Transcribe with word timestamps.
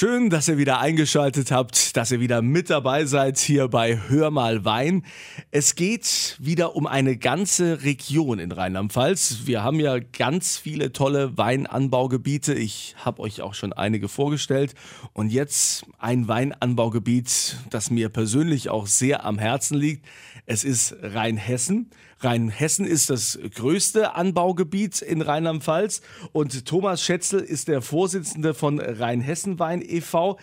Schön, 0.00 0.30
dass 0.30 0.46
ihr 0.46 0.58
wieder 0.58 0.78
eingeschaltet 0.78 1.50
habt, 1.50 1.96
dass 1.96 2.12
ihr 2.12 2.20
wieder 2.20 2.40
mit 2.40 2.70
dabei 2.70 3.04
seid 3.04 3.36
hier 3.36 3.66
bei 3.66 3.98
Hör 4.08 4.30
mal 4.30 4.64
Wein. 4.64 5.04
Es 5.50 5.74
geht 5.74 6.36
wieder 6.38 6.76
um 6.76 6.86
eine 6.86 7.16
ganze 7.16 7.82
Region 7.82 8.38
in 8.38 8.52
Rheinland-Pfalz. 8.52 9.38
Wir 9.46 9.64
haben 9.64 9.80
ja 9.80 9.98
ganz 9.98 10.56
viele 10.56 10.92
tolle 10.92 11.36
Weinanbaugebiete. 11.36 12.54
Ich 12.54 12.94
habe 13.04 13.22
euch 13.22 13.40
auch 13.40 13.54
schon 13.54 13.72
einige 13.72 14.06
vorgestellt. 14.06 14.76
Und 15.14 15.32
jetzt 15.32 15.84
ein 15.98 16.28
Weinanbaugebiet, 16.28 17.56
das 17.70 17.90
mir 17.90 18.08
persönlich 18.08 18.68
auch 18.68 18.86
sehr 18.86 19.24
am 19.24 19.40
Herzen 19.40 19.76
liegt. 19.76 20.06
Es 20.50 20.64
ist 20.64 20.96
Rheinhessen. 21.02 21.90
Rheinhessen 22.20 22.86
ist 22.86 23.10
das 23.10 23.38
größte 23.54 24.14
Anbaugebiet 24.14 25.02
in 25.02 25.20
Rheinland-Pfalz 25.20 26.00
und 26.32 26.64
Thomas 26.64 27.02
Schätzel 27.02 27.40
ist 27.40 27.68
der 27.68 27.82
Vorsitzende 27.82 28.54
von 28.54 28.80
Rheinhessen 28.80 29.58
Wein 29.58 29.82
e.V. 29.86 30.38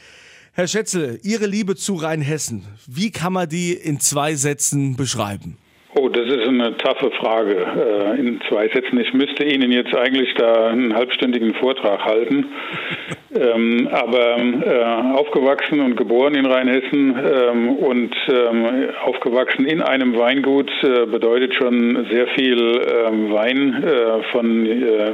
Herr 0.54 0.68
Schätzel, 0.68 1.20
Ihre 1.24 1.48
Liebe 1.48 1.76
zu 1.76 1.96
Rheinhessen, 1.96 2.68
wie 2.86 3.10
kann 3.10 3.34
man 3.34 3.50
die 3.50 3.74
in 3.74 4.00
zwei 4.00 4.36
Sätzen 4.36 4.96
beschreiben? 4.96 5.58
Oh, 5.98 6.10
das 6.10 6.26
ist 6.26 6.46
eine 6.46 6.76
taffe 6.76 7.10
Frage 7.12 7.56
äh, 7.56 8.20
in 8.20 8.42
zwei 8.50 8.68
Sätzen. 8.68 9.00
Ich 9.00 9.14
müsste 9.14 9.46
Ihnen 9.46 9.72
jetzt 9.72 9.96
eigentlich 9.96 10.34
da 10.34 10.68
einen 10.68 10.94
halbstündigen 10.94 11.54
Vortrag 11.54 12.04
halten. 12.04 12.48
ähm, 13.34 13.88
aber 13.90 14.38
äh, 14.38 15.18
aufgewachsen 15.18 15.80
und 15.80 15.96
geboren 15.96 16.36
in 16.36 16.46
Rheinhessen 16.48 17.16
ähm, 17.18 17.70
und 17.78 18.14
ähm, 18.28 18.90
aufgewachsen 19.06 19.66
in 19.66 19.82
einem 19.82 20.18
Weingut 20.18 20.70
äh, 20.84 21.06
bedeutet 21.06 21.56
schon 21.56 22.06
sehr 22.12 22.28
viel 22.28 22.82
ähm, 23.08 23.32
Wein 23.32 23.82
äh, 23.82 24.24
von 24.34 24.66
äh, 24.66 25.14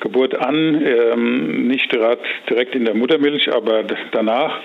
Geburt 0.00 0.34
an, 0.34 0.82
ähm, 0.82 1.68
nicht 1.68 1.92
direkt 1.92 2.74
in 2.74 2.86
der 2.86 2.94
Muttermilch, 2.94 3.54
aber 3.54 3.84
danach. 4.12 4.60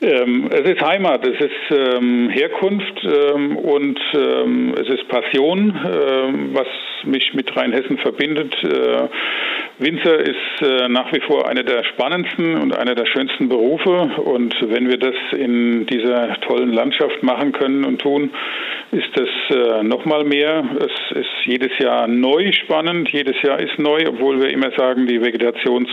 Ähm, 0.00 0.48
es 0.52 0.60
ist 0.60 0.80
Heimat, 0.80 1.26
es 1.26 1.40
ist 1.40 1.70
ähm, 1.76 2.30
Herkunft 2.30 3.02
ähm, 3.02 3.56
und 3.56 3.98
ähm, 4.14 4.74
es 4.80 4.88
ist 4.88 5.08
Passion, 5.08 5.74
ähm, 5.74 6.50
was 6.52 6.68
mich 7.04 7.34
mit 7.34 7.56
Rheinhessen 7.56 7.98
verbindet. 7.98 8.54
Äh, 8.62 9.08
Winzer 9.80 10.20
ist 10.20 10.62
äh, 10.62 10.88
nach 10.88 11.12
wie 11.12 11.20
vor 11.20 11.48
einer 11.48 11.64
der 11.64 11.82
spannendsten 11.82 12.58
und 12.58 12.76
einer 12.76 12.94
der 12.94 13.06
schönsten 13.06 13.48
Berufe. 13.48 13.90
Und 14.22 14.54
wenn 14.60 14.88
wir 14.88 14.98
das 14.98 15.14
in 15.32 15.86
dieser 15.86 16.40
tollen 16.42 16.72
Landschaft 16.72 17.24
machen 17.24 17.50
können 17.50 17.84
und 17.84 18.00
tun, 18.00 18.30
ist 18.92 19.10
das 19.14 19.28
äh, 19.50 19.82
nochmal 19.82 20.22
mehr. 20.22 20.64
Es 20.78 21.16
ist 21.16 21.44
jedes 21.44 21.76
Jahr 21.78 22.06
neu 22.06 22.52
spannend, 22.52 23.10
jedes 23.10 23.40
Jahr 23.42 23.58
ist 23.58 23.78
neu, 23.78 24.04
obwohl 24.08 24.40
wir 24.40 24.50
immer 24.50 24.70
sagen, 24.76 25.08
die 25.08 25.20
Vegetations 25.20 25.88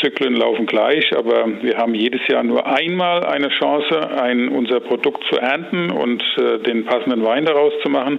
Zyklen 0.00 0.34
laufen 0.34 0.66
gleich, 0.66 1.16
aber 1.16 1.46
wir 1.62 1.76
haben 1.76 1.94
jedes 1.94 2.20
Jahr 2.28 2.42
nur 2.42 2.66
einmal 2.66 3.24
eine 3.24 3.48
Chance, 3.48 4.10
ein, 4.10 4.48
unser 4.48 4.80
Produkt 4.80 5.24
zu 5.28 5.36
ernten 5.36 5.90
und 5.90 6.22
äh, 6.36 6.58
den 6.58 6.84
passenden 6.84 7.24
Wein 7.24 7.44
daraus 7.44 7.72
zu 7.82 7.88
machen. 7.88 8.18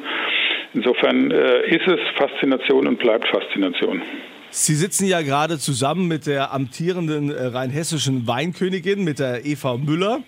Insofern 0.74 1.32
äh, 1.32 1.68
ist 1.68 1.88
es 1.88 2.00
Faszination 2.16 2.88
und 2.88 3.00
bleibt 3.00 3.28
Faszination. 3.28 4.02
Sie 4.50 4.76
sitzen 4.76 5.08
ja 5.08 5.22
gerade 5.22 5.60
zusammen 5.60 6.08
mit 6.08 6.26
der 6.26 6.54
amtierenden 6.54 7.32
äh, 7.32 7.46
rheinhessischen 7.48 8.28
Weinkönigin, 8.28 9.04
mit 9.04 9.20
der 9.20 9.46
Eva 9.46 9.78
Müller 9.78 10.22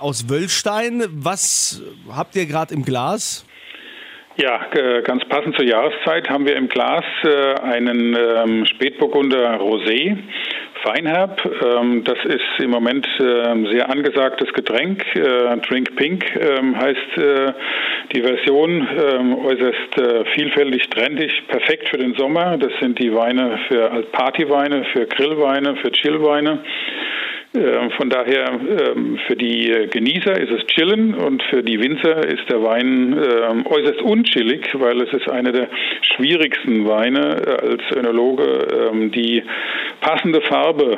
aus 0.00 0.28
Wöllstein. 0.28 1.04
Was 1.10 1.82
habt 2.10 2.34
ihr 2.36 2.46
gerade 2.46 2.74
im 2.74 2.84
Glas? 2.84 3.44
Ja, 4.36 4.60
ganz 5.04 5.26
passend 5.26 5.56
zur 5.56 5.66
Jahreszeit 5.66 6.30
haben 6.30 6.46
wir 6.46 6.56
im 6.56 6.68
Glas 6.68 7.04
äh, 7.22 7.60
einen 7.60 8.16
ähm, 8.16 8.64
Spätburgunder 8.64 9.60
Rosé. 9.60 10.16
Feinherb, 10.82 11.44
ähm, 11.62 12.02
das 12.02 12.18
ist 12.24 12.40
im 12.58 12.70
Moment 12.70 13.06
ähm, 13.20 13.66
sehr 13.66 13.90
angesagtes 13.90 14.50
Getränk. 14.54 15.04
Äh, 15.14 15.58
Drink 15.68 15.94
Pink 15.96 16.24
heißt 16.34 17.18
äh, 17.18 17.52
die 18.14 18.22
Version, 18.22 18.88
äußerst 19.44 20.28
vielfältig, 20.34 20.88
trendig, 20.88 21.30
perfekt 21.48 21.88
für 21.90 21.98
den 21.98 22.14
Sommer. 22.14 22.56
Das 22.56 22.72
sind 22.80 22.98
die 22.98 23.14
Weine 23.14 23.58
für 23.68 24.02
Partyweine, 24.12 24.84
für 24.92 25.06
Grillweine, 25.06 25.76
für 25.76 25.92
Chillweine. 25.92 26.58
Ähm, 27.54 27.90
von 27.98 28.08
daher 28.08 28.48
ähm, 28.48 29.18
für 29.26 29.36
die 29.36 29.88
Genießer 29.90 30.40
ist 30.40 30.50
es 30.50 30.66
chillen 30.68 31.14
und 31.14 31.42
für 31.44 31.62
die 31.62 31.78
Winzer 31.80 32.26
ist 32.26 32.48
der 32.48 32.62
Wein 32.62 33.12
ähm, 33.12 33.66
äußerst 33.66 34.00
unchillig, 34.00 34.68
weil 34.74 35.02
es 35.02 35.12
ist 35.12 35.28
einer 35.28 35.52
der 35.52 35.68
schwierigsten 36.00 36.88
Weine 36.88 37.42
äh, 37.46 37.70
als 37.70 37.82
Önologe, 37.94 39.10
die 39.14 39.42
passende 40.00 40.40
Farbe 40.42 40.96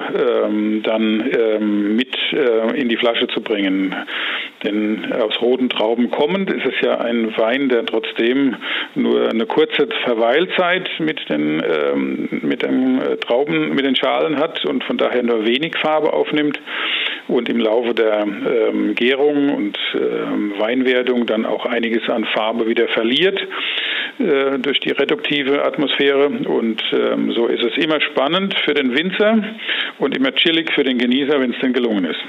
dann 0.82 1.97
mit 1.97 2.16
äh, 2.32 2.81
in 2.81 2.88
die 2.88 2.97
Flasche 2.97 3.26
zu 3.28 3.41
bringen. 3.41 3.94
Denn 4.64 5.12
aus 5.12 5.41
roten 5.41 5.69
Trauben 5.69 6.10
kommend 6.10 6.50
ist 6.50 6.66
es 6.66 6.80
ja 6.80 6.98
ein 6.98 7.36
Wein, 7.36 7.69
der 7.69 7.84
trotzdem 7.84 8.56
nur 8.94 9.28
eine 9.28 9.47
kurze 9.47 9.88
Verweilzeit 10.04 10.88
mit 10.98 11.28
den, 11.28 11.62
mit 12.42 12.62
den 12.62 13.00
äh, 13.00 13.16
Trauben, 13.19 13.75
mit 13.75 13.84
den 13.84 13.97
Schalen 13.97 14.38
hat 14.38 14.64
und 14.64 14.84
von 14.84 14.97
daher 14.97 15.22
nur 15.22 15.44
wenig 15.44 15.76
Farbe 15.76 16.12
aufnimmt 16.12 16.58
und 17.28 17.48
im 17.48 17.58
Laufe 17.58 17.94
der 17.94 18.22
ähm, 18.22 18.94
Gärung 18.94 19.54
und 19.54 19.78
ähm, 19.94 20.54
Weinwerdung 20.58 21.26
dann 21.26 21.46
auch 21.46 21.66
einiges 21.66 22.08
an 22.08 22.25
Farbe 22.25 22.66
wieder 22.66 22.88
verliert 22.88 23.41
äh, 24.19 24.58
durch 24.58 24.81
die 24.81 24.91
reduktive 24.91 25.64
Atmosphäre. 25.64 26.26
Und 26.26 26.82
ähm, 26.92 27.32
so 27.32 27.46
ist 27.46 27.62
es 27.64 27.76
immer 27.82 28.00
spannend 28.00 28.54
für 28.64 28.75
den 28.75 28.94
Winzer 28.94 29.42
und 29.98 30.16
immer 30.16 30.34
chillig 30.34 30.72
für 30.72 30.84
den 30.84 30.98
Genießer, 30.98 31.41
wenn 31.41 31.52
es 31.52 31.60
denn 31.60 31.72
gelungen 31.72 32.04
ist. 32.04 32.20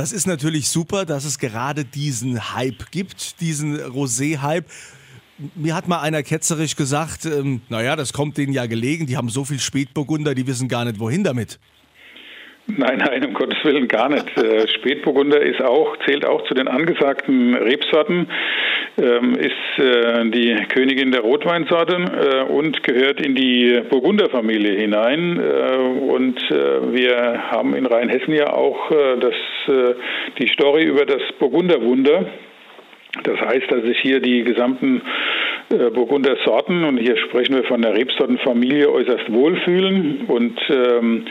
Das 0.00 0.14
ist 0.14 0.26
natürlich 0.26 0.70
super, 0.70 1.04
dass 1.04 1.26
es 1.26 1.38
gerade 1.38 1.84
diesen 1.84 2.54
Hype 2.54 2.90
gibt, 2.90 3.38
diesen 3.42 3.76
Rosé-Hype. 3.76 4.64
Mir 5.54 5.74
hat 5.74 5.88
mal 5.88 6.00
einer 6.00 6.22
ketzerisch 6.22 6.74
gesagt, 6.74 7.26
ähm, 7.26 7.60
naja, 7.68 7.96
das 7.96 8.14
kommt 8.14 8.38
denen 8.38 8.54
ja 8.54 8.64
gelegen, 8.64 9.04
die 9.04 9.18
haben 9.18 9.28
so 9.28 9.44
viel 9.44 9.58
Spätburgunder, 9.58 10.34
die 10.34 10.46
wissen 10.46 10.68
gar 10.68 10.86
nicht, 10.86 11.00
wohin 11.00 11.22
damit. 11.22 11.58
Nein, 12.66 12.96
nein, 12.96 13.26
um 13.26 13.34
Gottes 13.34 13.58
Willen 13.62 13.88
gar 13.88 14.08
nicht. 14.08 14.26
Äh, 14.38 14.68
Spätburgunder 14.68 15.42
ist 15.42 15.60
auch, 15.60 15.94
zählt 16.06 16.24
auch 16.24 16.48
zu 16.48 16.54
den 16.54 16.66
angesagten 16.66 17.54
Rebsorten, 17.54 18.26
ist 19.00 19.78
äh, 19.78 20.30
die 20.30 20.54
Königin 20.68 21.10
der 21.10 21.22
Rotweinsorten 21.22 22.04
äh, 22.04 22.42
und 22.42 22.82
gehört 22.82 23.24
in 23.24 23.34
die 23.34 23.80
Burgunderfamilie 23.88 24.78
hinein. 24.78 25.38
Und 25.40 26.40
wir 26.50 27.50
haben 27.50 27.74
in 27.74 27.86
Rheinhessen 27.86 28.34
ja 28.34 28.52
auch 28.52 28.90
das, 28.90 29.34
die 30.38 30.48
Story 30.48 30.84
über 30.84 31.06
das 31.06 31.22
Burgunderwunder. 31.38 32.26
Das 33.24 33.40
heißt, 33.40 33.70
dass 33.70 33.82
sich 33.82 33.98
hier 34.00 34.20
die 34.20 34.44
gesamten 34.44 34.98
äh, 34.98 35.00
Burgunder 35.70 36.36
Sorten 36.44 36.82
und 36.82 36.98
hier 36.98 37.16
sprechen 37.16 37.54
wir 37.54 37.62
von 37.62 37.80
der 37.80 37.94
Rebsortenfamilie 37.94 38.90
äußerst 38.90 39.32
wohlfühlen 39.32 40.24
und 40.26 40.58
ähm, 40.68 41.26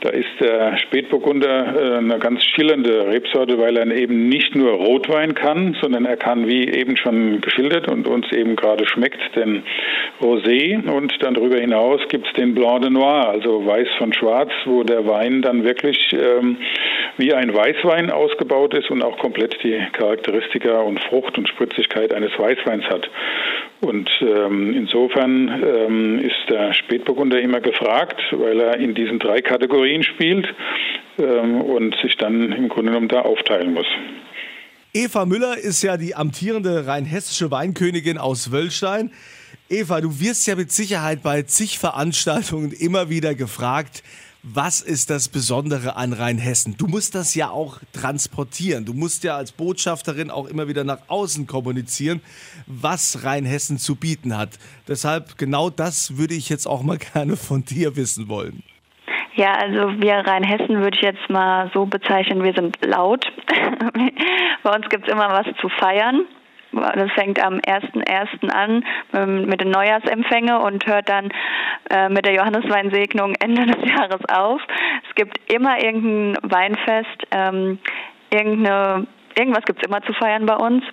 da 0.00 0.08
ist 0.08 0.40
der 0.40 0.76
Spätburgunder 0.78 1.76
äh, 1.76 1.98
eine 1.98 2.18
ganz 2.18 2.42
schillernde 2.42 3.06
Rebsorte, 3.06 3.56
weil 3.56 3.76
er 3.76 3.86
eben 3.94 4.28
nicht 4.28 4.56
nur 4.56 4.72
Rotwein 4.72 5.36
kann, 5.36 5.76
sondern 5.80 6.06
er 6.06 6.16
kann, 6.16 6.48
wie 6.48 6.68
eben 6.68 6.96
schon 6.96 7.40
geschildert 7.40 7.86
und 7.86 8.08
uns 8.08 8.26
eben 8.32 8.56
gerade 8.56 8.84
schmeckt, 8.84 9.20
den 9.36 9.62
Rosé 10.20 10.90
und 10.90 11.12
dann 11.22 11.34
darüber 11.34 11.60
hinaus 11.60 12.00
gibt 12.08 12.26
es 12.26 12.32
den 12.32 12.52
Blanc 12.52 12.82
de 12.82 12.90
Noir, 12.90 13.28
also 13.28 13.64
Weiß 13.64 13.88
von 13.98 14.12
Schwarz, 14.12 14.50
wo 14.64 14.82
der 14.82 15.06
Wein 15.06 15.40
dann 15.40 15.62
wirklich 15.62 16.12
ähm, 16.12 16.56
wie 17.16 17.32
ein 17.32 17.54
Weißwein 17.54 18.10
ausgebaut 18.10 18.74
ist 18.74 18.90
und 18.90 19.04
auch 19.04 19.18
komplett 19.18 19.62
die 19.62 19.80
Charakteristika 19.92 20.80
und 20.80 20.98
Frucht 20.98 21.38
und 21.38 21.48
Spritzigkeit 21.48 22.12
eines 22.12 22.36
Weißweins 22.36 22.86
hat. 22.86 23.08
Und 23.84 24.08
ähm, 24.22 24.72
insofern 24.72 25.62
ähm, 25.62 26.18
ist 26.18 26.48
der 26.48 26.72
Spätburgunder 26.72 27.38
immer 27.38 27.60
gefragt, 27.60 28.18
weil 28.32 28.58
er 28.58 28.78
in 28.78 28.94
diesen 28.94 29.18
drei 29.18 29.42
Kategorien 29.42 30.02
spielt 30.02 30.46
ähm, 31.18 31.60
und 31.60 31.94
sich 32.02 32.16
dann 32.16 32.50
im 32.52 32.70
Grunde 32.70 32.92
genommen 32.92 33.08
da 33.08 33.20
aufteilen 33.20 33.74
muss. 33.74 33.86
Eva 34.94 35.26
Müller 35.26 35.58
ist 35.58 35.82
ja 35.82 35.98
die 35.98 36.14
amtierende 36.14 36.86
rheinhessische 36.86 37.50
Weinkönigin 37.50 38.16
aus 38.16 38.52
Wöllstein. 38.52 39.10
Eva, 39.68 40.00
du 40.00 40.18
wirst 40.18 40.46
ja 40.46 40.56
mit 40.56 40.72
Sicherheit 40.72 41.22
bei 41.22 41.42
zig 41.42 41.78
Veranstaltungen 41.78 42.72
immer 42.72 43.10
wieder 43.10 43.34
gefragt, 43.34 44.02
was 44.46 44.82
ist 44.82 45.08
das 45.08 45.30
Besondere 45.30 45.96
an 45.96 46.12
Rheinhessen? 46.12 46.76
Du 46.76 46.86
musst 46.86 47.14
das 47.14 47.34
ja 47.34 47.48
auch 47.48 47.78
transportieren. 47.94 48.84
Du 48.84 48.92
musst 48.92 49.24
ja 49.24 49.36
als 49.36 49.52
Botschafterin 49.52 50.30
auch 50.30 50.46
immer 50.46 50.68
wieder 50.68 50.84
nach 50.84 50.98
außen 51.08 51.46
kommunizieren, 51.46 52.20
was 52.66 53.24
Rheinhessen 53.24 53.78
zu 53.78 53.96
bieten 53.96 54.36
hat. 54.36 54.50
Deshalb 54.86 55.38
genau 55.38 55.70
das 55.70 56.18
würde 56.18 56.34
ich 56.34 56.50
jetzt 56.50 56.66
auch 56.66 56.82
mal 56.82 56.98
gerne 57.14 57.36
von 57.36 57.64
dir 57.64 57.96
wissen 57.96 58.28
wollen. 58.28 58.62
Ja, 59.34 59.54
also 59.54 60.00
wir 60.00 60.12
Rheinhessen 60.12 60.80
würde 60.80 60.96
ich 60.96 61.02
jetzt 61.02 61.28
mal 61.30 61.70
so 61.72 61.86
bezeichnen, 61.86 62.42
wir 62.44 62.52
sind 62.52 62.76
laut. 62.84 63.24
Bei 64.62 64.76
uns 64.76 64.88
gibt 64.90 65.08
es 65.08 65.12
immer 65.12 65.30
was 65.30 65.46
zu 65.60 65.68
feiern. 65.70 66.26
Das 66.74 67.10
fängt 67.12 67.42
am 67.44 67.58
1.1. 67.58 68.50
an 68.50 68.84
mit 69.46 69.60
den 69.60 69.70
Neujahrsempfänge 69.70 70.58
und 70.60 70.86
hört 70.86 71.08
dann 71.08 71.30
äh, 71.90 72.08
mit 72.08 72.24
der 72.24 72.34
Johannesweinsegnung 72.34 73.34
Ende 73.40 73.66
des 73.66 73.88
Jahres 73.96 74.20
auf. 74.28 74.60
Es 75.08 75.14
gibt 75.14 75.52
immer 75.52 75.82
irgendein 75.82 76.50
Weinfest, 76.50 77.26
ähm, 77.30 77.78
irgendeine, 78.30 79.06
irgendwas 79.36 79.64
gibt 79.64 79.82
es 79.82 79.88
immer 79.88 80.02
zu 80.02 80.12
feiern 80.14 80.46
bei 80.46 80.56
uns. 80.56 80.84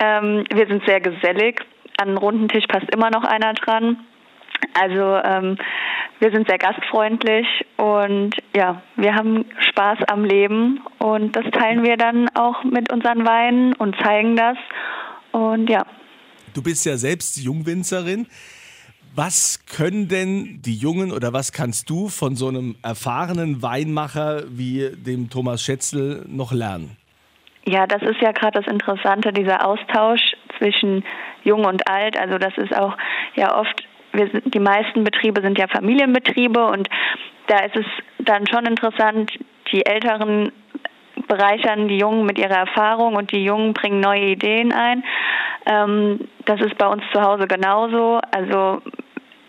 Ähm, 0.00 0.44
wir 0.52 0.66
sind 0.66 0.86
sehr 0.86 1.00
gesellig. 1.00 1.60
An 2.00 2.08
einen 2.08 2.16
runden 2.16 2.48
Tisch 2.48 2.66
passt 2.68 2.94
immer 2.94 3.10
noch 3.10 3.24
einer 3.24 3.54
dran. 3.54 3.98
Also 4.80 5.20
ähm, 5.24 5.56
wir 6.20 6.30
sind 6.30 6.48
sehr 6.48 6.58
gastfreundlich 6.58 7.46
und 7.76 8.34
ja, 8.54 8.82
wir 8.96 9.14
haben 9.14 9.44
Spaß 9.70 9.98
am 10.08 10.24
Leben 10.24 10.80
und 10.98 11.34
das 11.36 11.44
teilen 11.52 11.84
wir 11.84 11.96
dann 11.96 12.28
auch 12.34 12.64
mit 12.64 12.92
unseren 12.92 13.26
Weinen 13.26 13.72
und 13.74 13.96
zeigen 14.02 14.36
das. 14.36 14.56
Und 15.32 15.68
ja. 15.68 15.84
Du 16.54 16.62
bist 16.62 16.84
ja 16.86 16.96
selbst 16.96 17.36
Jungwinzerin. 17.36 18.26
Was 19.14 19.64
können 19.66 20.08
denn 20.08 20.60
die 20.62 20.76
Jungen 20.76 21.12
oder 21.12 21.32
was 21.32 21.52
kannst 21.52 21.90
du 21.90 22.08
von 22.08 22.36
so 22.36 22.48
einem 22.48 22.76
erfahrenen 22.82 23.62
Weinmacher 23.62 24.44
wie 24.48 24.90
dem 24.94 25.28
Thomas 25.30 25.62
Schätzel 25.62 26.24
noch 26.28 26.52
lernen? 26.52 26.96
Ja, 27.64 27.86
das 27.86 28.02
ist 28.02 28.20
ja 28.20 28.32
gerade 28.32 28.60
das 28.60 28.72
Interessante, 28.72 29.32
dieser 29.32 29.66
Austausch 29.66 30.20
zwischen 30.58 31.04
Jung 31.42 31.64
und 31.64 31.88
Alt. 31.88 32.18
Also 32.18 32.38
das 32.38 32.56
ist 32.56 32.74
auch 32.76 32.96
ja 33.34 33.58
oft 33.58 33.88
wir 34.12 34.28
sind, 34.30 34.54
die 34.54 34.60
meisten 34.60 35.04
Betriebe 35.04 35.40
sind 35.42 35.58
ja 35.58 35.66
Familienbetriebe 35.68 36.64
und 36.66 36.88
da 37.46 37.60
ist 37.60 37.76
es 37.76 37.86
dann 38.18 38.46
schon 38.46 38.66
interessant, 38.66 39.32
die 39.72 39.84
Älteren 39.84 40.52
bereichern 41.28 41.88
die 41.88 41.98
Jungen 41.98 42.26
mit 42.26 42.38
ihrer 42.38 42.56
Erfahrung 42.56 43.14
und 43.14 43.32
die 43.32 43.44
Jungen 43.44 43.74
bringen 43.74 44.00
neue 44.00 44.30
Ideen 44.30 44.72
ein. 44.72 45.04
Ähm, 45.66 46.28
das 46.46 46.60
ist 46.60 46.76
bei 46.78 46.86
uns 46.86 47.02
zu 47.12 47.20
Hause 47.20 47.46
genauso. 47.46 48.20
Also 48.30 48.82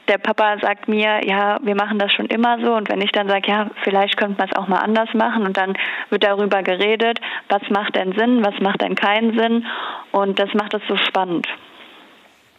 der 0.10 0.18
Papa 0.18 0.58
sagt 0.60 0.88
mir, 0.88 1.26
ja, 1.26 1.60
wir 1.62 1.76
machen 1.76 2.00
das 2.00 2.12
schon 2.12 2.26
immer 2.26 2.60
so. 2.64 2.76
Und 2.76 2.90
wenn 2.90 3.02
ich 3.02 3.12
dann 3.12 3.30
sage, 3.30 3.50
ja, 3.50 3.70
vielleicht 3.84 4.18
könnte 4.18 4.40
man 4.40 4.50
es 4.50 4.58
auch 4.58 4.68
mal 4.68 4.80
anders 4.80 5.10
machen. 5.14 5.46
Und 5.46 5.56
dann 5.56 5.78
wird 6.10 6.24
darüber 6.24 6.64
geredet, 6.64 7.20
was 7.48 7.62
macht 7.70 7.96
denn 7.96 8.14
Sinn, 8.18 8.44
was 8.44 8.60
macht 8.60 8.82
denn 8.82 8.96
keinen 8.96 9.38
Sinn. 9.38 9.66
Und 10.12 10.40
das 10.40 10.54
macht 10.56 10.74
es 10.74 10.82
so 10.88 10.98
spannend. 10.98 11.48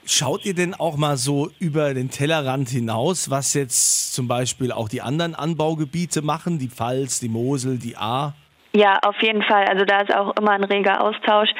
Schaut 0.06 0.46
ihr 0.46 0.54
denn 0.54 0.74
auch 0.74 0.96
mal 0.96 1.16
so 1.16 1.50
über 1.58 1.92
den 1.92 2.10
Tellerrand 2.10 2.68
hinaus, 2.68 3.30
was 3.30 3.52
jetzt 3.54 4.14
zum 4.14 4.28
Beispiel 4.28 4.72
auch 4.72 4.88
die 4.88 5.02
anderen 5.02 5.34
Anbaugebiete 5.34 6.22
machen, 6.22 6.58
die 6.58 6.68
Pfalz, 6.68 7.20
die 7.20 7.28
Mosel, 7.28 7.78
die 7.78 7.96
A? 7.96 8.34
Ja, 8.72 8.98
auf 9.02 9.20
jeden 9.20 9.42
Fall. 9.42 9.64
Also 9.64 9.84
da 9.84 10.00
ist 10.00 10.14
auch 10.14 10.36
immer 10.36 10.52
ein 10.52 10.62
reger 10.62 11.02
Austausch. 11.02 11.50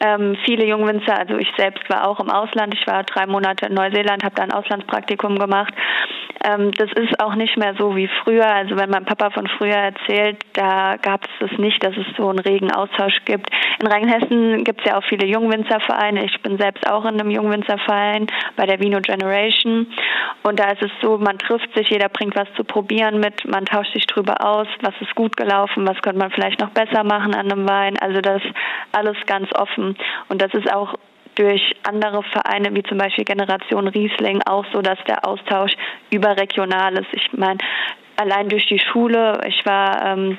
Ähm, 0.00 0.36
viele 0.44 0.64
Jungwinzer, 0.64 1.18
also 1.18 1.36
ich 1.36 1.48
selbst 1.56 1.88
war 1.90 2.06
auch 2.06 2.20
im 2.20 2.30
Ausland. 2.30 2.74
Ich 2.74 2.86
war 2.86 3.02
drei 3.02 3.26
Monate 3.26 3.66
in 3.66 3.74
Neuseeland, 3.74 4.22
habe 4.22 4.36
da 4.36 4.44
ein 4.44 4.52
Auslandspraktikum 4.52 5.38
gemacht. 5.38 5.74
Ähm, 6.42 6.72
das 6.72 6.90
ist 6.92 7.20
auch 7.20 7.34
nicht 7.34 7.56
mehr 7.56 7.74
so 7.78 7.96
wie 7.96 8.08
früher. 8.22 8.46
Also 8.46 8.76
wenn 8.76 8.90
mein 8.90 9.04
Papa 9.04 9.30
von 9.30 9.46
früher 9.46 9.76
erzählt, 9.76 10.38
da 10.54 10.96
gab 10.96 11.24
es 11.24 11.48
das 11.48 11.58
nicht, 11.58 11.84
dass 11.84 11.96
es 11.96 12.06
so 12.16 12.28
einen 12.28 12.38
regen 12.38 12.72
Austausch 12.72 13.24
gibt. 13.24 13.50
In 13.80 13.86
Rheinhessen 13.86 14.64
gibt 14.64 14.80
es 14.80 14.86
ja 14.86 14.98
auch 14.98 15.04
viele 15.04 15.26
Jungwinzervereine. 15.26 16.24
Ich 16.24 16.40
bin 16.42 16.58
selbst 16.58 16.88
auch 16.88 17.04
in 17.04 17.20
einem 17.20 17.30
Jungwinzerverein 17.30 18.26
bei 18.56 18.66
der 18.66 18.80
Vino 18.80 19.00
Generation. 19.00 19.86
Und 20.42 20.58
da 20.58 20.70
ist 20.70 20.82
es 20.82 20.90
so, 21.02 21.18
man 21.18 21.38
trifft 21.38 21.74
sich, 21.74 21.90
jeder 21.90 22.08
bringt 22.08 22.36
was 22.36 22.48
zu 22.56 22.64
probieren 22.64 23.20
mit, 23.20 23.46
man 23.46 23.66
tauscht 23.66 23.92
sich 23.92 24.06
drüber 24.06 24.44
aus, 24.44 24.66
was 24.80 24.94
ist 25.00 25.14
gut 25.14 25.36
gelaufen, 25.36 25.86
was 25.86 26.00
könnte 26.00 26.18
man 26.18 26.30
vielleicht 26.30 26.60
noch 26.60 26.70
besser 26.70 27.04
machen 27.04 27.34
an 27.34 27.52
einem 27.52 27.68
Wein. 27.68 27.98
Also 27.98 28.20
das 28.20 28.40
alles 28.92 29.16
ganz 29.26 29.48
offen. 29.54 29.96
Und 30.28 30.40
das 30.40 30.54
ist 30.54 30.72
auch 30.72 30.94
durch 31.40 31.74
andere 31.84 32.22
Vereine 32.22 32.74
wie 32.74 32.82
zum 32.82 32.98
Beispiel 32.98 33.24
Generation 33.24 33.88
Riesling 33.88 34.42
auch 34.44 34.66
so, 34.72 34.82
dass 34.82 34.98
der 35.08 35.26
Austausch 35.26 35.72
überregional 36.10 36.92
ist. 36.98 37.08
Ich 37.12 37.32
meine, 37.32 37.58
allein 38.16 38.50
durch 38.50 38.66
die 38.66 38.78
Schule, 38.78 39.40
ich 39.46 39.64
war 39.64 40.04
ähm, 40.04 40.36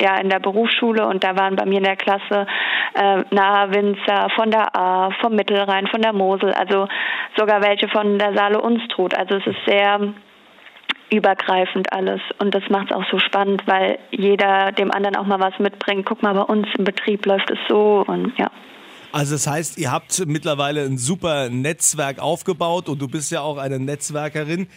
ja 0.00 0.16
in 0.16 0.28
der 0.28 0.40
Berufsschule 0.40 1.06
und 1.06 1.22
da 1.22 1.36
waren 1.36 1.54
bei 1.54 1.64
mir 1.64 1.78
in 1.78 1.84
der 1.84 1.96
Klasse 1.96 2.46
äh, 2.94 3.22
nahe 3.30 3.72
Winzer 3.72 4.30
von 4.34 4.50
der 4.50 4.74
A, 4.74 5.10
vom 5.20 5.36
Mittelrhein, 5.36 5.86
von 5.86 6.02
der 6.02 6.12
Mosel, 6.12 6.52
also 6.52 6.88
sogar 7.36 7.62
welche 7.62 7.86
von 7.88 8.18
der 8.18 8.34
Saale 8.34 8.60
Unstrut. 8.60 9.14
Also 9.16 9.36
es 9.36 9.46
ist 9.46 9.64
sehr 9.64 10.12
übergreifend 11.10 11.92
alles 11.92 12.20
und 12.40 12.52
das 12.52 12.68
macht 12.68 12.90
es 12.90 12.96
auch 12.96 13.04
so 13.12 13.20
spannend, 13.20 13.62
weil 13.66 14.00
jeder 14.10 14.72
dem 14.72 14.90
anderen 14.90 15.14
auch 15.14 15.26
mal 15.26 15.38
was 15.38 15.56
mitbringt. 15.60 16.04
Guck 16.04 16.24
mal, 16.24 16.34
bei 16.34 16.42
uns 16.42 16.66
im 16.76 16.84
Betrieb 16.84 17.26
läuft 17.26 17.48
es 17.50 17.58
so 17.68 18.02
und 18.04 18.36
ja. 18.38 18.50
Also 19.12 19.34
das 19.34 19.46
heißt, 19.46 19.76
ihr 19.76 19.92
habt 19.92 20.26
mittlerweile 20.26 20.84
ein 20.84 20.96
super 20.96 21.50
Netzwerk 21.50 22.18
aufgebaut 22.18 22.88
und 22.88 22.98
du 23.00 23.08
bist 23.08 23.30
ja 23.30 23.42
auch 23.42 23.58
eine 23.58 23.78
Netzwerkerin. 23.78 24.68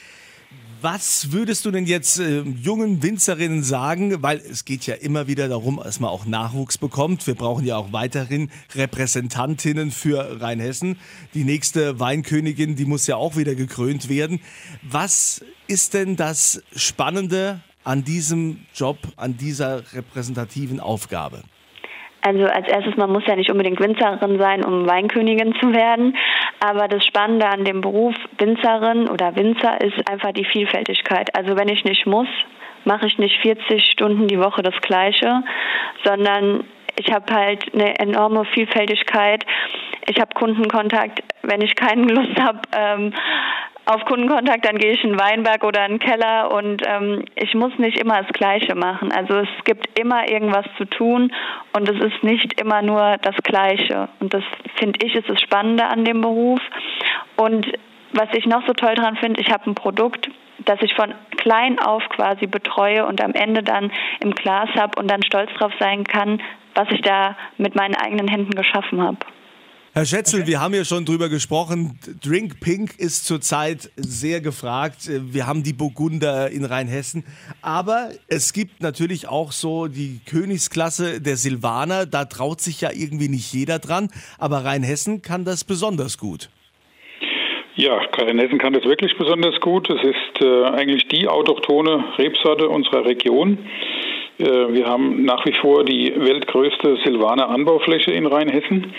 Was 0.81 1.31
würdest 1.31 1.65
du 1.65 1.71
denn 1.71 1.85
jetzt 1.85 2.19
äh, 2.19 2.41
jungen 2.41 3.01
Winzerinnen 3.01 3.63
sagen? 3.63 4.21
Weil 4.21 4.37
es 4.39 4.65
geht 4.65 4.85
ja 4.85 4.95
immer 4.95 5.27
wieder 5.27 5.47
darum, 5.47 5.79
dass 5.81 6.01
man 6.01 6.09
auch 6.09 6.25
Nachwuchs 6.25 6.77
bekommt. 6.77 7.25
Wir 7.25 7.33
brauchen 7.33 7.65
ja 7.65 7.77
auch 7.77 7.93
weiterhin 7.93 8.51
Repräsentantinnen 8.75 9.89
für 9.89 10.41
Rheinhessen. 10.41 10.97
Die 11.33 11.45
nächste 11.45 11.99
Weinkönigin, 12.01 12.75
die 12.75 12.85
muss 12.85 13.07
ja 13.07 13.15
auch 13.15 13.37
wieder 13.37 13.55
gekrönt 13.55 14.09
werden. 14.09 14.41
Was 14.83 15.43
ist 15.67 15.93
denn 15.93 16.17
das 16.17 16.61
Spannende 16.75 17.61
an 17.85 18.03
diesem 18.03 18.65
Job, 18.75 18.97
an 19.15 19.37
dieser 19.37 19.93
repräsentativen 19.93 20.81
Aufgabe? 20.81 21.41
Also 22.25 22.45
als 22.45 22.67
erstes, 22.67 22.97
man 22.97 23.11
muss 23.11 23.27
ja 23.27 23.35
nicht 23.35 23.51
unbedingt 23.51 23.79
Winzerin 23.79 24.39
sein, 24.39 24.65
um 24.65 24.87
Weinkönigin 24.87 25.53
zu 25.61 25.71
werden. 25.73 26.17
Aber 26.59 26.87
das 26.87 27.05
Spannende 27.05 27.47
an 27.47 27.65
dem 27.65 27.81
Beruf 27.81 28.15
Winzerin 28.39 29.07
oder 29.09 29.35
Winzer 29.35 29.79
ist 29.79 30.09
einfach 30.09 30.31
die 30.31 30.43
Vielfältigkeit. 30.43 31.29
Also 31.35 31.55
wenn 31.55 31.67
ich 31.67 31.83
nicht 31.83 32.07
muss, 32.07 32.27
mache 32.83 33.05
ich 33.05 33.19
nicht 33.19 33.39
40 33.41 33.91
Stunden 33.91 34.27
die 34.27 34.39
Woche 34.39 34.63
das 34.63 34.73
Gleiche, 34.81 35.43
sondern 36.03 36.63
ich 36.95 37.13
habe 37.13 37.31
halt 37.31 37.71
eine 37.75 37.99
enorme 37.99 38.45
Vielfältigkeit. 38.45 39.45
Ich 40.07 40.19
habe 40.19 40.33
Kundenkontakt, 40.33 41.21
wenn 41.43 41.61
ich 41.61 41.75
keinen 41.75 42.09
Lust 42.09 42.41
habe, 42.41 42.61
ähm, 42.75 43.13
auf 43.85 44.03
Kundenkontakt, 44.05 44.65
dann 44.65 44.77
gehe 44.77 44.91
ich 44.91 45.03
in 45.03 45.11
den 45.11 45.19
Weinberg 45.19 45.63
oder 45.63 45.85
in 45.85 45.93
den 45.93 45.99
Keller 45.99 46.51
und 46.51 46.81
ähm, 46.85 47.23
ich 47.35 47.53
muss 47.53 47.77
nicht 47.77 47.99
immer 47.99 48.23
das 48.23 48.31
Gleiche 48.33 48.75
machen. 48.75 49.11
Also 49.11 49.35
es 49.35 49.49
gibt 49.63 49.99
immer 49.99 50.27
irgendwas 50.29 50.65
zu 50.77 50.85
tun 50.85 51.31
und 51.73 51.87
es 51.87 52.03
ist 52.03 52.23
nicht 52.23 52.59
immer 52.59 52.81
nur 52.81 53.17
das 53.21 53.35
Gleiche. 53.43 54.09
Und 54.19 54.33
das 54.33 54.43
finde 54.75 55.05
ich 55.05 55.15
ist 55.15 55.29
das 55.29 55.39
Spannende 55.41 55.85
an 55.85 56.03
dem 56.03 56.21
Beruf. 56.21 56.59
Und 57.37 57.71
was 58.13 58.29
ich 58.33 58.45
noch 58.45 58.65
so 58.65 58.73
toll 58.73 58.95
dran 58.95 59.17
finde, 59.17 59.39
ich 59.41 59.51
habe 59.51 59.69
ein 59.69 59.75
Produkt, 59.75 60.29
das 60.59 60.81
ich 60.81 60.93
von 60.95 61.13
klein 61.37 61.77
auf 61.79 62.01
quasi 62.09 62.47
betreue 62.47 63.05
und 63.05 63.21
am 63.21 63.33
Ende 63.33 63.61
dann 63.61 63.91
im 64.21 64.31
Glas 64.31 64.69
habe 64.75 64.99
und 64.99 65.11
dann 65.11 65.21
stolz 65.21 65.51
drauf 65.57 65.73
sein 65.79 66.03
kann, 66.05 66.41
was 66.73 66.87
ich 66.91 67.01
da 67.01 67.35
mit 67.57 67.75
meinen 67.75 67.95
eigenen 67.95 68.27
Händen 68.27 68.55
geschaffen 68.55 69.01
habe. 69.01 69.17
Herr 69.97 70.03
Schätzel, 70.03 70.41
okay. 70.41 70.49
wir 70.49 70.59
haben 70.59 70.73
ja 70.73 70.83
schon 70.83 71.05
drüber 71.05 71.29
gesprochen. 71.29 71.97
Drink 72.21 72.59
Pink 72.59 72.99
ist 72.99 73.25
zurzeit 73.25 73.89
sehr 73.95 74.41
gefragt. 74.41 75.09
Wir 75.09 75.47
haben 75.47 75.63
die 75.63 75.71
Burgunder 75.71 76.51
in 76.51 76.65
Rheinhessen. 76.65 77.23
Aber 77.61 78.09
es 78.27 78.51
gibt 78.51 78.81
natürlich 78.81 79.29
auch 79.29 79.53
so 79.53 79.87
die 79.87 80.19
Königsklasse 80.29 81.21
der 81.21 81.37
Silvaner. 81.37 82.05
Da 82.05 82.25
traut 82.25 82.59
sich 82.59 82.81
ja 82.81 82.89
irgendwie 82.93 83.29
nicht 83.29 83.53
jeder 83.53 83.79
dran. 83.79 84.09
Aber 84.37 84.65
Rheinhessen 84.65 85.21
kann 85.21 85.45
das 85.45 85.63
besonders 85.63 86.17
gut. 86.17 86.49
Ja, 87.75 87.97
Rheinhessen 88.17 88.57
kann 88.57 88.73
das 88.73 88.83
wirklich 88.83 89.17
besonders 89.17 89.61
gut. 89.61 89.89
Es 89.89 90.03
ist 90.03 90.41
äh, 90.41 90.65
eigentlich 90.65 91.07
die 91.07 91.29
autochtone 91.29 92.03
Rebsorte 92.17 92.67
unserer 92.67 93.05
Region. 93.05 93.59
Äh, 94.39 94.73
wir 94.73 94.87
haben 94.87 95.23
nach 95.23 95.45
wie 95.45 95.53
vor 95.53 95.85
die 95.85 96.13
weltgrößte 96.17 96.97
Silvaner 97.05 97.47
Anbaufläche 97.47 98.11
in 98.11 98.25
Rheinhessen. 98.25 98.93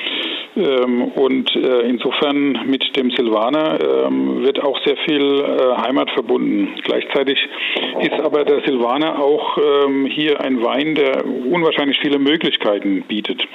Ähm, 0.56 1.02
und 1.02 1.54
äh, 1.54 1.80
insofern 1.82 2.66
mit 2.66 2.96
dem 2.96 3.10
Silvaner 3.10 3.78
ähm, 4.06 4.42
wird 4.42 4.62
auch 4.62 4.80
sehr 4.84 4.96
viel 4.96 5.40
äh, 5.40 5.76
Heimat 5.82 6.10
verbunden. 6.12 6.68
Gleichzeitig 6.82 7.38
ist 8.00 8.18
aber 8.20 8.44
der 8.44 8.62
Silvaner 8.62 9.22
auch 9.22 9.58
ähm, 9.58 10.06
hier 10.06 10.40
ein 10.40 10.62
Wein, 10.62 10.94
der 10.94 11.26
unwahrscheinlich 11.26 11.98
viele 12.00 12.18
Möglichkeiten 12.18 13.02
bietet. 13.02 13.46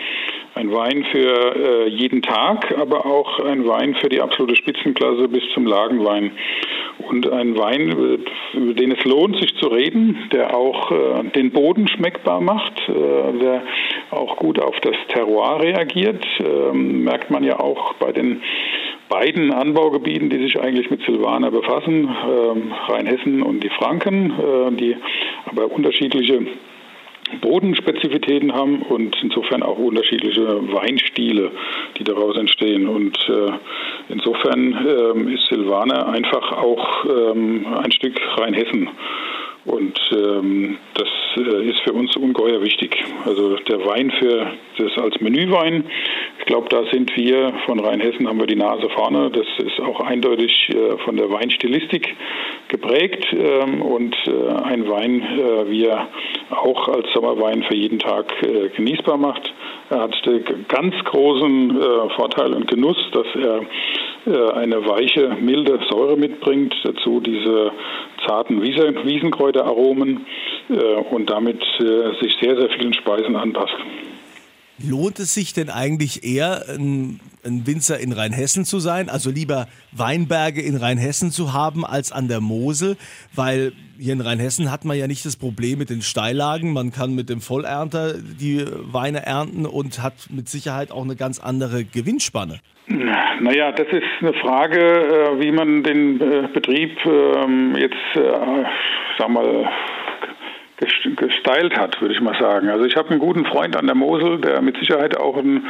Ein 0.53 0.71
Wein 0.71 1.05
für 1.11 1.55
äh, 1.55 1.87
jeden 1.89 2.21
Tag, 2.21 2.77
aber 2.77 3.05
auch 3.05 3.39
ein 3.39 3.67
Wein 3.67 3.95
für 3.95 4.09
die 4.09 4.21
absolute 4.21 4.55
Spitzenklasse 4.55 5.27
bis 5.27 5.43
zum 5.53 5.65
Lagenwein. 5.65 6.31
Und 7.09 7.31
ein 7.31 7.57
Wein, 7.57 8.19
über 8.53 8.73
den 8.73 8.91
es 8.91 9.03
lohnt, 9.05 9.37
sich 9.37 9.55
zu 9.55 9.69
reden, 9.69 10.29
der 10.31 10.55
auch 10.55 10.91
den 11.35 11.51
Boden 11.51 11.87
schmeckbar 11.87 12.41
macht, 12.41 12.73
der 12.87 13.63
auch 14.11 14.37
gut 14.37 14.59
auf 14.59 14.79
das 14.81 14.95
Terroir 15.09 15.61
reagiert 15.61 16.25
merkt 16.73 17.29
man 17.29 17.43
ja 17.43 17.59
auch 17.59 17.93
bei 17.93 18.11
den 18.11 18.41
beiden 19.11 19.51
Anbaugebieten, 19.51 20.29
die 20.29 20.39
sich 20.39 20.59
eigentlich 20.59 20.89
mit 20.89 21.03
Silvaner 21.03 21.51
befassen, 21.51 22.07
äh, 22.07 22.91
Rheinhessen 22.91 23.43
und 23.43 23.61
die 23.61 23.69
Franken, 23.69 24.31
äh, 24.31 24.71
die 24.71 24.95
aber 25.45 25.69
unterschiedliche 25.69 26.47
Bodenspezifitäten 27.41 28.53
haben 28.53 28.81
und 28.81 29.15
insofern 29.21 29.63
auch 29.63 29.77
unterschiedliche 29.77 30.73
Weinstile, 30.73 31.51
die 31.97 32.03
daraus 32.03 32.37
entstehen. 32.37 32.87
Und 32.87 33.17
äh, 33.29 33.51
insofern 34.09 34.73
äh, 34.85 35.33
ist 35.33 35.45
Silvaner 35.47 36.07
einfach 36.07 36.53
auch 36.53 37.05
ähm, 37.05 37.65
ein 37.83 37.91
Stück 37.91 38.19
Rheinhessen. 38.37 38.89
Und 39.63 39.99
ähm, 40.11 40.77
das 40.95 41.07
äh, 41.37 41.69
ist 41.69 41.81
für 41.81 41.93
uns 41.93 42.15
ungeheuer 42.15 42.61
wichtig. 42.63 42.97
Also 43.25 43.57
der 43.57 43.85
Wein 43.85 44.11
für 44.11 44.53
das 44.77 44.97
als 44.97 45.21
Menüwein, 45.21 45.83
ich 46.39 46.45
glaube, 46.45 46.67
da 46.69 46.83
sind 46.91 47.15
wir 47.15 47.53
von 47.67 47.79
Rheinhessen 47.79 48.27
haben 48.27 48.39
wir 48.39 48.47
die 48.47 48.55
Nase 48.55 48.89
vorne. 48.89 49.29
Das 49.29 49.45
ist 49.63 49.79
auch 49.79 49.99
eindeutig 49.99 50.69
äh, 50.69 50.97
von 51.05 51.15
der 51.15 51.29
Weinstilistik 51.29 52.15
geprägt 52.69 53.27
ähm, 53.33 53.83
und 53.83 54.15
äh, 54.25 54.63
ein 54.63 54.89
Wein, 54.89 55.21
äh, 55.21 55.69
wie 55.69 55.85
er 55.85 56.07
auch 56.49 56.87
als 56.87 57.07
Sommerwein 57.13 57.63
für 57.63 57.75
jeden 57.75 57.99
Tag 57.99 58.33
äh, 58.41 58.69
genießbar 58.69 59.17
macht. 59.17 59.53
Er 59.91 60.01
hat 60.01 60.25
den 60.25 60.43
ganz 60.69 60.95
großen 61.03 61.81
äh, 61.81 62.09
Vorteil 62.15 62.53
und 62.53 62.67
Genuss, 62.67 62.97
dass 63.11 63.27
er 63.35 63.61
eine 64.25 64.85
weiche, 64.85 65.35
milde 65.39 65.79
Säure 65.89 66.15
mitbringt, 66.17 66.75
dazu 66.83 67.19
diese 67.19 67.71
zarten 68.27 68.61
Wiesenkräuteraromen 68.61 70.25
und 71.09 71.29
damit 71.29 71.63
sich 72.21 72.37
sehr, 72.41 72.55
sehr 72.55 72.69
vielen 72.69 72.93
Speisen 72.93 73.35
anpasst. 73.35 73.75
Lohnt 74.83 75.19
es 75.19 75.33
sich 75.33 75.53
denn 75.53 75.69
eigentlich 75.69 76.23
eher, 76.23 76.65
ein, 76.69 77.19
ein, 77.45 77.65
Winzer 77.65 77.99
in 77.99 78.11
Rheinhessen 78.11 78.65
zu 78.65 78.79
sein, 78.79 79.09
also 79.09 79.29
lieber 79.29 79.67
Weinberge 79.91 80.61
in 80.61 80.75
Rheinhessen 80.75 81.31
zu 81.31 81.53
haben 81.53 81.85
als 81.85 82.11
an 82.11 82.27
der 82.27 82.41
Mosel? 82.41 82.97
Weil 83.33 83.73
hier 83.99 84.13
in 84.13 84.21
Rheinhessen 84.21 84.71
hat 84.71 84.85
man 84.85 84.97
ja 84.97 85.07
nicht 85.07 85.25
das 85.25 85.35
Problem 85.35 85.79
mit 85.79 85.89
den 85.89 86.01
Steillagen. 86.01 86.73
Man 86.73 86.91
kann 86.91 87.13
mit 87.13 87.29
dem 87.29 87.41
Vollernter 87.41 88.15
die 88.15 88.65
Weine 88.91 89.25
ernten 89.25 89.65
und 89.65 90.01
hat 90.01 90.13
mit 90.29 90.49
Sicherheit 90.49 90.91
auch 90.91 91.03
eine 91.03 91.15
ganz 91.15 91.39
andere 91.39 91.83
Gewinnspanne. 91.83 92.59
Naja, 92.87 93.71
das 93.71 93.87
ist 93.87 94.03
eine 94.19 94.33
Frage, 94.33 94.79
äh, 94.79 95.39
wie 95.39 95.51
man 95.51 95.83
den 95.83 96.19
äh, 96.19 96.47
Betrieb 96.53 96.91
ähm, 97.05 97.75
jetzt, 97.77 97.95
äh, 98.15 98.63
sag 99.17 99.29
mal, 99.29 99.69
gesteilt 101.15 101.77
hat, 101.77 102.01
würde 102.01 102.13
ich 102.13 102.21
mal 102.21 102.37
sagen. 102.39 102.69
Also 102.69 102.85
ich 102.85 102.95
habe 102.95 103.09
einen 103.09 103.19
guten 103.19 103.45
Freund 103.45 103.75
an 103.75 103.85
der 103.85 103.95
Mosel, 103.95 104.39
der 104.39 104.61
mit 104.61 104.77
Sicherheit 104.77 105.17
auch 105.17 105.37
einen 105.37 105.67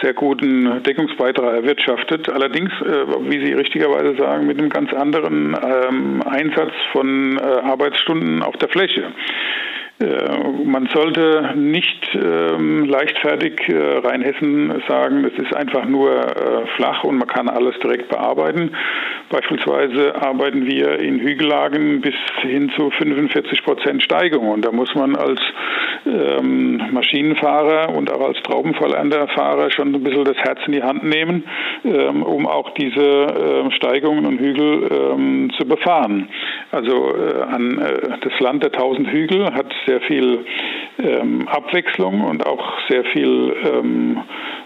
sehr 0.00 0.14
guten 0.14 0.82
Deckungsbeitrag 0.82 1.54
erwirtschaftet. 1.54 2.28
Allerdings, 2.28 2.70
äh, 2.80 3.06
wie 3.28 3.44
Sie 3.44 3.52
richtigerweise 3.52 4.16
sagen, 4.16 4.46
mit 4.46 4.58
einem 4.58 4.70
ganz 4.70 4.92
anderen 4.92 5.56
ähm, 5.62 6.22
Einsatz 6.22 6.72
von 6.92 7.38
äh, 7.38 7.42
Arbeitsstunden 7.42 8.42
auf 8.42 8.56
der 8.56 8.68
Fläche. 8.68 9.12
Äh, 10.02 10.64
man 10.64 10.86
sollte 10.92 11.52
nicht 11.54 12.08
ähm, 12.14 12.86
leichtfertig 12.86 13.68
äh, 13.68 13.98
Rheinhessen 13.98 14.82
sagen, 14.88 15.24
es 15.24 15.38
ist 15.40 15.54
einfach 15.54 15.84
nur 15.84 16.10
äh, 16.10 16.66
flach 16.76 17.04
und 17.04 17.18
man 17.18 17.28
kann 17.28 17.48
alles 17.48 17.78
direkt 17.78 18.08
bearbeiten. 18.08 18.72
Beispielsweise 19.30 20.14
arbeiten 20.20 20.66
wir 20.66 20.98
in 20.98 21.20
Hügellagen 21.20 22.00
bis 22.00 22.14
hin 22.40 22.70
zu 22.76 22.90
45 22.90 23.62
Prozent 23.62 24.02
Steigung 24.02 24.48
und 24.48 24.64
da 24.64 24.72
muss 24.72 24.92
man 24.94 25.14
als 25.14 25.40
ähm, 26.04 26.82
Maschinenfahrer 26.90 27.94
und 27.94 28.10
auch 28.10 28.26
als 28.26 28.42
Traubenvollernterfahrer 28.42 29.70
schon 29.70 29.94
ein 29.94 30.02
bisschen 30.02 30.24
das 30.24 30.36
Herz 30.38 30.58
in 30.66 30.72
die 30.72 30.82
Hand 30.82 31.04
nehmen, 31.04 31.44
ähm, 31.84 32.22
um 32.22 32.46
auch 32.46 32.70
diese 32.74 33.00
äh, 33.00 33.70
Steigungen 33.76 34.26
und 34.26 34.38
Hügel 34.40 34.88
ähm, 34.90 35.52
zu 35.56 35.66
befahren. 35.66 36.28
Also 36.72 37.14
äh, 37.14 37.42
an 37.42 37.78
äh, 37.78 38.18
das 38.20 38.40
Land 38.40 38.62
der 38.62 38.72
tausend 38.72 39.08
Hügel 39.08 39.52
hat 39.54 39.72
sehr 39.86 39.91
viel 40.00 40.44
ähm, 40.98 41.48
Abwechslung 41.48 42.22
und 42.22 42.46
auch 42.46 42.78
sehr 42.88 43.04
viel 43.04 43.54
ähm, 43.64 44.18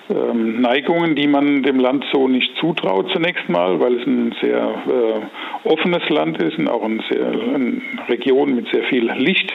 ähm, 0.09 0.61
Neigungen, 0.61 1.15
die 1.15 1.27
man 1.27 1.63
dem 1.63 1.79
Land 1.81 2.05
so 2.13 2.29
nicht 2.29 2.57
zutraut 2.59 3.11
zunächst 3.13 3.49
mal, 3.49 3.81
weil 3.81 3.97
es 3.97 4.07
ein 4.07 4.35
sehr 4.41 4.59
äh, 4.59 5.69
offenes 5.69 6.09
Land 6.09 6.41
ist 6.43 6.59
und 6.59 6.69
auch 6.69 6.85
eine, 6.85 7.03
sehr, 7.11 7.27
eine 7.27 7.81
Region 8.09 8.55
mit 8.55 8.69
sehr 8.73 8.85
viel 8.85 9.11
Licht. 9.13 9.53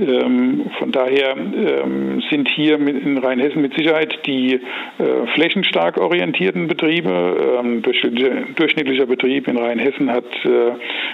Ähm, 0.00 0.70
von 0.78 0.92
daher 0.92 1.36
ähm, 1.36 2.22
sind 2.30 2.48
hier 2.48 2.76
in 2.76 3.18
Rheinhessen 3.18 3.60
mit 3.60 3.74
Sicherheit 3.74 4.26
die 4.26 4.54
äh, 4.54 5.26
flächenstark 5.34 5.98
orientierten 5.98 6.68
Betriebe. 6.68 7.58
Ähm, 7.60 7.82
durchschnittlicher 7.82 9.06
Betrieb 9.06 9.46
in 9.46 9.58
Rheinhessen 9.58 10.10
hat 10.10 10.24
äh, 10.44 10.72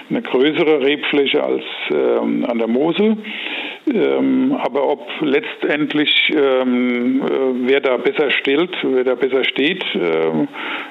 eine 0.09 0.21
größere 0.21 0.81
Rebfläche 0.81 1.43
als 1.43 1.63
an 1.89 2.57
der 2.57 2.67
Mosel. 2.67 3.17
aber 3.85 4.89
ob 4.89 5.07
letztendlich 5.21 6.09
äh, 6.29 6.35
wer 6.35 7.79
da 7.79 7.97
besser 7.97 8.31
stillt, 8.31 8.75
wer 8.83 9.03
da 9.03 9.15
besser 9.15 9.43
steht, 9.43 9.83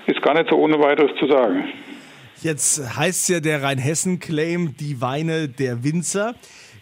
ist 0.06 0.22
gar 0.22 0.34
nicht 0.34 0.50
so 0.50 0.56
ohne 0.56 0.78
weiteres 0.78 1.10
zu 1.18 1.26
sagen. 1.26 1.64
Jetzt 2.42 2.96
heißt 2.96 3.28
ja 3.30 3.40
der 3.40 3.62
Rheinhessen-Claim 3.62 4.74
die 4.78 5.00
Weine 5.00 5.48
der 5.48 5.84
Winzer. 5.84 6.34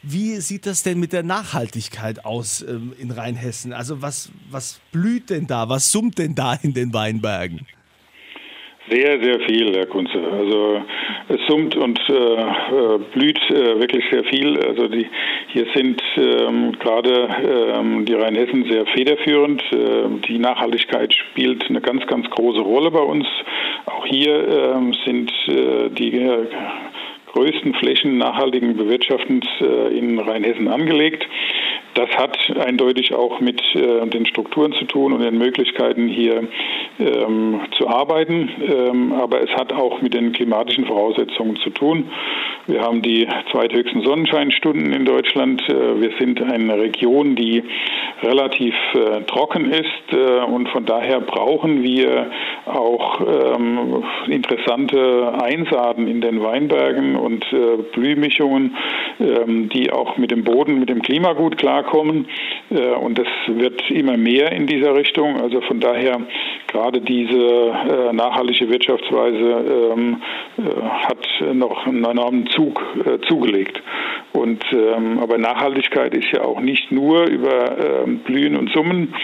Wie 0.06 0.36
sieht 0.36 0.66
das 0.66 0.82
denn 0.82 1.00
mit 1.00 1.14
der 1.14 1.22
Nachhaltigkeit 1.22 2.26
aus 2.26 2.60
ähm, 2.62 2.92
in 2.98 3.10
Rheinhessen? 3.10 3.72
Also 3.72 4.02
was, 4.02 4.30
was 4.50 4.80
blüht 4.92 5.30
denn 5.30 5.46
da? 5.46 5.70
Was 5.70 5.90
summt 5.90 6.18
denn 6.18 6.34
da 6.34 6.58
in 6.60 6.74
den 6.74 6.92
Weinbergen? 6.92 7.66
Sehr, 8.90 9.18
sehr 9.22 9.40
viel, 9.40 9.74
Herr 9.74 9.86
Kunze. 9.86 10.18
Also 10.30 10.82
es 11.28 11.40
summt 11.48 11.74
und 11.74 11.98
äh, 12.10 12.12
äh, 12.12 12.98
blüht 13.14 13.40
äh, 13.50 13.80
wirklich 13.80 14.04
sehr 14.10 14.24
viel. 14.24 14.58
Also 14.60 14.88
die, 14.88 15.06
hier 15.48 15.66
sind 15.74 16.02
ähm, 16.18 16.72
gerade 16.78 17.28
ähm, 17.78 18.04
die 18.04 18.12
Rheinhessen 18.12 18.66
sehr 18.70 18.84
federführend. 18.84 19.62
Ähm, 19.72 20.20
die 20.28 20.38
Nachhaltigkeit 20.38 21.14
spielt 21.14 21.64
eine 21.70 21.80
ganz, 21.80 22.06
ganz 22.06 22.28
große 22.28 22.60
Rolle 22.60 22.90
bei 22.90 23.00
uns. 23.00 23.26
Auch 23.86 24.04
hier 24.04 24.74
ähm, 24.74 24.94
sind 25.06 25.32
äh, 25.48 25.88
die 25.88 26.10
größten 27.34 27.74
Flächen 27.74 28.16
nachhaltigen 28.16 28.76
Bewirtschaftens 28.76 29.44
äh, 29.60 29.98
in 29.98 30.20
Rheinhessen 30.20 30.68
angelegt. 30.68 31.26
Das 31.94 32.08
hat 32.10 32.38
eindeutig 32.56 33.12
auch 33.12 33.40
mit 33.40 33.60
äh, 33.74 34.06
den 34.06 34.24
Strukturen 34.26 34.72
zu 34.72 34.84
tun 34.84 35.12
und 35.12 35.20
den 35.20 35.36
Möglichkeiten 35.36 36.08
hier 36.08 36.48
ähm, 36.98 37.60
zu 37.76 37.88
arbeiten. 37.88 38.50
Ähm, 38.60 39.12
aber 39.12 39.42
es 39.42 39.50
hat 39.50 39.72
auch 39.72 40.00
mit 40.00 40.14
den 40.14 40.32
klimatischen 40.32 40.86
Voraussetzungen 40.86 41.56
zu 41.56 41.70
tun. 41.70 42.10
Wir 42.66 42.80
haben 42.80 43.02
die 43.02 43.28
zweithöchsten 43.50 44.02
Sonnenscheinstunden 44.02 44.92
in 44.92 45.04
Deutschland. 45.04 45.62
Äh, 45.68 46.00
wir 46.00 46.10
sind 46.18 46.42
eine 46.42 46.78
Region, 46.78 47.36
die 47.36 47.62
relativ 48.22 48.74
äh, 48.94 49.22
trocken 49.22 49.70
ist 49.70 50.12
äh, 50.12 50.44
und 50.44 50.68
von 50.70 50.86
daher 50.86 51.20
brauchen 51.20 51.82
wir 51.82 52.30
auch 52.66 53.20
ähm, 53.20 54.04
interessante 54.28 55.34
Einsaaten 55.42 56.08
in 56.08 56.20
den 56.20 56.42
Weinbergen 56.42 57.16
und 57.16 57.44
äh, 57.52 57.82
Blühmischungen, 57.92 58.76
ähm, 59.20 59.68
die 59.68 59.92
auch 59.92 60.16
mit 60.16 60.30
dem 60.30 60.44
Boden, 60.44 60.78
mit 60.78 60.88
dem 60.88 61.02
Klima 61.02 61.34
gut 61.34 61.58
klarkommen. 61.58 62.26
Äh, 62.70 62.94
und 62.94 63.18
das 63.18 63.28
wird 63.46 63.90
immer 63.90 64.16
mehr 64.16 64.52
in 64.52 64.66
dieser 64.66 64.94
Richtung. 64.94 65.40
Also 65.40 65.60
von 65.62 65.80
daher 65.80 66.20
gerade 66.74 67.00
diese 67.00 67.38
äh, 67.38 68.12
nachhaltige 68.12 68.68
Wirtschaftsweise 68.68 69.92
ähm, 69.94 70.22
äh, 70.58 70.62
hat 71.06 71.54
noch 71.54 71.86
einen 71.86 72.04
enormen 72.04 72.48
Zug 72.48 72.82
zugelegt. 73.28 73.80
Und 74.32 74.64
ähm, 74.72 75.20
aber 75.20 75.38
Nachhaltigkeit 75.38 76.12
ist 76.14 76.26
ja 76.32 76.42
auch 76.42 76.60
nicht 76.60 76.90
nur 76.90 77.26
über 77.26 77.78
ähm, 77.78 78.18
Blühen 78.18 78.56
und 78.56 78.70
Summen 78.72 79.14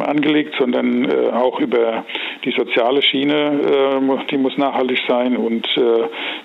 angelegt, 0.00 0.54
sondern 0.58 1.10
auch 1.32 1.58
über 1.58 2.04
die 2.44 2.52
soziale 2.52 3.02
Schiene, 3.02 3.98
die 4.30 4.36
muss 4.36 4.56
nachhaltig 4.56 5.00
sein 5.08 5.36
und 5.36 5.66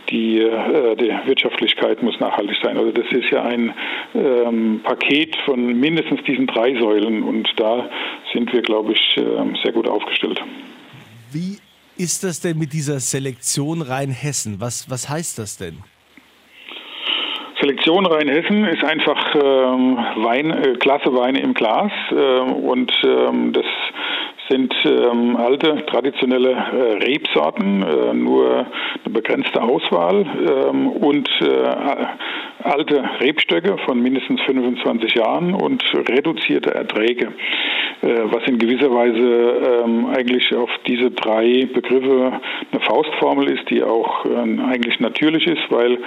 die, 0.10 0.40
die 0.40 1.28
Wirtschaftlichkeit 1.28 2.04
muss 2.04 2.20
nachhaltig 2.20 2.58
sein. 2.64 2.78
Also 2.78 2.92
das 2.92 3.06
ist 3.12 3.30
ja 3.32 3.44
ein 3.44 3.74
Paket 4.84 5.06
Paket 5.16 5.36
von 5.46 5.80
mindestens 5.80 6.24
diesen 6.24 6.48
drei 6.48 6.78
Säulen 6.80 7.24
und 7.24 7.48
da 7.58 7.90
sind 8.34 8.52
wir, 8.54 8.62
glaube 8.62 8.94
ich, 8.94 9.18
ähm, 9.18 9.56
sehr 9.64 9.72
gut 9.72 9.88
aufgestellt. 9.88 10.42
Wie 11.32 11.58
ist 11.98 12.24
das 12.24 12.42
denn 12.42 12.58
mit 12.58 12.74
dieser 12.74 13.00
Selektion 13.00 13.82
Rheinhessen? 13.82 14.60
Was, 14.60 14.90
was 14.90 15.10
heißt 15.10 15.40
das 15.40 15.58
denn? 15.58 15.78
Selektion 17.60 18.06
Rheinhessen 18.06 18.66
ist 18.66 18.84
einfach 18.84 19.36
ähm, 19.36 19.98
Wein, 20.24 20.52
äh, 20.52 20.74
Klasse 20.78 21.14
Weine 21.14 21.40
im 21.40 21.54
Glas 21.54 21.92
äh, 22.12 22.16
und 22.16 22.92
ähm, 23.04 23.54
das 23.54 23.66
sind 24.50 24.74
ähm, 24.86 25.36
alte, 25.38 25.86
traditionelle 25.88 26.52
äh, 26.52 27.04
Rebsorten, 27.04 27.82
äh, 27.82 28.14
nur 28.14 28.66
eine 29.04 29.14
begrenzte 29.14 29.62
Auswahl 29.62 30.26
ähm, 30.26 30.88
und 30.90 31.30
äh, 31.42 32.06
alte 32.64 33.04
Rebstöcke 33.22 33.78
von 33.86 34.02
mindestens 34.02 34.42
25 34.44 35.16
Jahren 35.16 35.54
und 35.54 35.84
reduzierte 36.10 36.74
Erträge, 36.74 37.28
äh, 38.02 38.22
was 38.26 38.48
in 38.48 38.60
gewisser 38.60 38.94
Weise 38.94 39.84
ähm, 39.84 40.08
eigentlich 40.08 40.54
auf 40.56 40.70
diese 40.88 41.12
drei 41.12 41.68
Begriffe 41.74 42.40
eine 42.72 42.82
Faustformel 42.82 43.50
ist, 43.50 43.70
die 43.70 43.84
auch 43.84 44.26
ähm, 44.26 44.64
eigentlich 44.66 45.00
natürlich 45.00 45.48
ist, 45.48 45.64
weil 45.70 45.98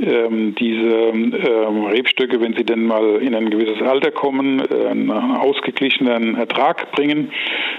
ähm, 0.00 0.54
diese 0.54 1.12
Rebstöcke, 1.92 2.40
wenn 2.40 2.54
sie 2.54 2.64
denn 2.64 2.84
mal 2.84 3.16
in 3.22 3.34
ein 3.34 3.50
gewisses 3.50 3.80
Alter 3.82 4.10
kommen, 4.10 4.60
äh, 4.60 4.86
einen 4.88 5.10
ausgeglichenen 5.10 6.36
Ertrag 6.36 6.92
bringen 6.92 7.30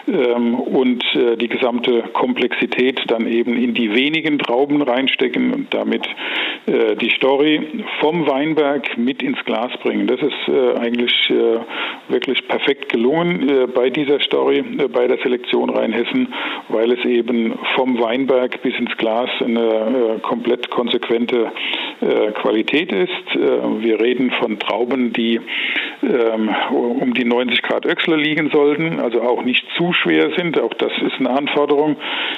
und 0.06 1.04
äh, 1.16 1.38
die 1.38 1.48
gesamte 1.48 2.04
Komplexität 2.14 3.00
dann 3.08 3.26
eben 3.26 3.56
in 3.58 3.74
die 3.74 3.94
wenigen 3.94 4.40
Trauben 4.40 4.82
reinstecken 4.82 5.54
und 5.54 5.74
damit 5.74 6.08
die 6.66 7.10
Story 7.18 7.84
vom 8.00 8.26
Weinberg 8.28 8.98
mit 8.98 9.22
ins 9.22 9.44
Glas 9.46 9.72
bringen. 9.82 10.08
Das 10.08 10.22
ist 10.22 10.48
äh, 10.48 10.78
eigentlich 10.78 11.30
äh, 11.30 11.60
wirklich 12.10 12.48
perfekt 12.48 12.90
gelungen 12.90 13.50
äh, 13.50 13.68
bei 13.68 13.90
dieser 13.90 14.20
Story, 14.22 14.60
äh, 14.60 14.88
bei 14.88 15.08
der 15.08 15.18
Selektion 15.18 15.70
Rheinhessen, 15.70 16.34
weil 16.70 16.92
es 16.92 17.04
eben 17.06 17.54
vom 17.76 18.00
Weinberg 18.00 18.62
bis 18.62 18.78
ins 18.78 18.96
Glas 18.98 19.30
eine 19.40 19.62
äh, 19.62 20.20
komplett 20.20 20.70
konsequente 20.70 21.46
äh, 21.46 21.83
Qualität 22.34 22.92
ist. 22.92 23.36
wir 23.36 24.00
reden 24.00 24.32
von 24.40 24.60
Trauben, 24.60 25.14
die 25.14 25.40
ähm, 26.02 26.50
um 27.00 27.14
die 27.14 27.24
90 27.24 27.62
Grad 27.62 27.86
Öchsler 27.86 28.18
liegen 28.18 28.50
sollten, 28.50 29.00
also 29.00 29.22
auch 29.22 29.44
nicht 29.44 29.66
zu 29.78 29.94
schwer 29.94 30.32
sind. 30.38 30.60
Auch 30.60 30.74
das 30.74 30.92
ist 31.02 31.20
eine 31.20 31.30
Anforderung 31.30 31.96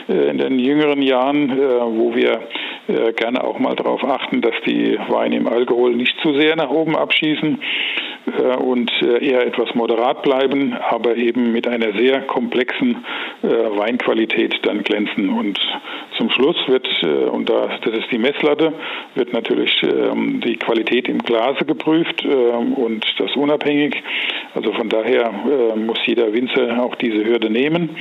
in 0.07 0.37
den 0.37 0.59
jüngeren 0.59 1.01
Jahren, 1.01 1.49
wo 1.97 2.15
wir 2.15 2.41
äh, 2.87 3.13
gerne 3.13 3.43
auch 3.43 3.57
mal 3.57 3.75
darauf 3.75 4.03
achten, 4.03 4.41
dass 4.41 4.53
die 4.65 4.97
Weine 5.09 5.37
im 5.37 5.47
Alkohol 5.47 5.95
nicht 5.95 6.15
zu 6.21 6.33
sehr 6.39 6.55
nach 6.55 6.69
oben 6.69 6.95
abschießen 6.95 7.57
äh, 7.57 8.14
und 8.57 8.91
äh, 9.01 9.23
eher 9.23 9.45
etwas 9.45 9.73
moderat 9.75 10.23
bleiben, 10.23 10.73
aber 10.73 11.15
eben 11.15 11.51
mit 11.51 11.67
einer 11.67 11.93
sehr 11.97 12.21
komplexen 12.21 13.05
äh, 13.43 13.47
Weinqualität 13.47 14.59
dann 14.63 14.83
glänzen. 14.83 15.29
Und 15.29 15.59
zum 16.17 16.29
Schluss 16.29 16.57
wird, 16.67 16.87
äh, 17.03 17.25
und 17.25 17.49
da, 17.49 17.77
das 17.83 17.93
ist 17.93 18.11
die 18.11 18.17
Messlatte, 18.17 18.73
wird 19.13 19.33
natürlich 19.33 19.81
ähm, 19.83 20.41
die 20.41 20.55
Qualität 20.57 21.07
im 21.07 21.19
Glase 21.19 21.65
geprüft 21.65 22.23
ähm, 22.25 22.73
und 22.73 23.05
das 23.17 23.35
unabhängig. 23.35 24.01
Also 24.53 24.71
von 24.73 24.89
daher 24.89 25.27
äh, 25.27 25.75
muss 25.77 25.99
jeder 26.05 26.33
Winzer 26.33 26.83
auch 26.83 26.95
diese 26.95 27.23
Hürde 27.23 27.49
nehmen. 27.49 27.97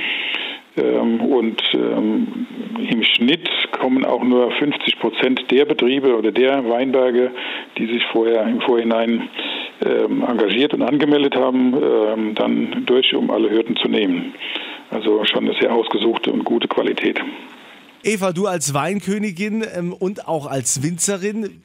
Ähm, 0.77 1.21
und 1.21 1.61
ähm, 1.73 2.47
im 2.89 3.03
Schnitt 3.03 3.47
kommen 3.71 4.05
auch 4.05 4.23
nur 4.23 4.51
50 4.51 4.99
Prozent 4.99 5.51
der 5.51 5.65
Betriebe 5.65 6.15
oder 6.15 6.31
der 6.31 6.67
Weinberge, 6.67 7.31
die 7.77 7.87
sich 7.87 8.03
vorher 8.11 8.43
im 8.43 8.61
Vorhinein 8.61 9.29
ähm, 9.85 10.23
engagiert 10.23 10.73
und 10.73 10.81
angemeldet 10.81 11.35
haben, 11.35 12.35
dann 12.35 12.85
durch, 12.85 13.13
um 13.15 13.29
alle 13.31 13.49
Hürden 13.49 13.75
zu 13.77 13.87
nehmen. 13.87 14.33
Also 14.89 15.23
schon 15.25 15.45
eine 15.45 15.59
sehr 15.59 15.73
ausgesuchte 15.73 16.31
und 16.31 16.45
gute 16.45 16.67
Qualität. 16.67 17.19
Eva, 18.03 18.31
du 18.31 18.47
als 18.47 18.73
Weinkönigin 18.73 19.63
und 19.99 20.27
auch 20.27 20.45
als 20.45 20.83
Winzerin, 20.83 21.61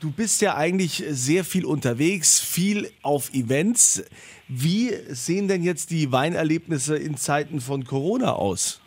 du 0.00 0.10
bist 0.10 0.40
ja 0.40 0.56
eigentlich 0.56 1.04
sehr 1.08 1.44
viel 1.44 1.64
unterwegs, 1.64 2.40
viel 2.40 2.88
auf 3.02 3.32
Events. 3.34 4.04
Wie 4.52 4.90
sehen 5.06 5.46
denn 5.46 5.62
jetzt 5.62 5.92
die 5.92 6.10
Weinerlebnisse 6.10 6.96
in 6.96 7.16
Zeiten 7.16 7.60
von 7.60 7.84
Corona 7.84 8.32
aus? 8.32 8.82